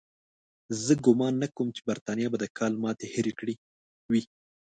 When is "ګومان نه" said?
1.05-1.47